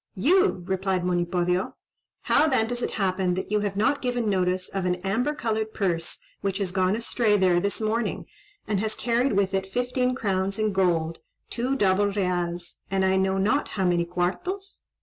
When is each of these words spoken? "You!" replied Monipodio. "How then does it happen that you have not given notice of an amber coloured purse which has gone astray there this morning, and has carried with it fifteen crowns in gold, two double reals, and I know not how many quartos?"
"You!" 0.15 0.63
replied 0.65 1.03
Monipodio. 1.05 1.75
"How 2.23 2.47
then 2.47 2.65
does 2.65 2.81
it 2.81 2.89
happen 2.89 3.35
that 3.35 3.51
you 3.51 3.59
have 3.59 3.77
not 3.77 4.01
given 4.01 4.27
notice 4.27 4.67
of 4.67 4.85
an 4.85 4.95
amber 5.05 5.35
coloured 5.35 5.75
purse 5.75 6.19
which 6.41 6.57
has 6.57 6.71
gone 6.71 6.95
astray 6.95 7.37
there 7.37 7.59
this 7.59 7.79
morning, 7.79 8.25
and 8.67 8.79
has 8.79 8.95
carried 8.95 9.33
with 9.33 9.53
it 9.53 9.71
fifteen 9.71 10.15
crowns 10.15 10.57
in 10.57 10.73
gold, 10.73 11.19
two 11.51 11.75
double 11.75 12.07
reals, 12.07 12.79
and 12.89 13.05
I 13.05 13.15
know 13.15 13.37
not 13.37 13.67
how 13.67 13.85
many 13.85 14.03
quartos?" 14.05 14.79